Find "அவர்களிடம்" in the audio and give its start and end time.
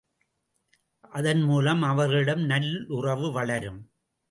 1.81-2.41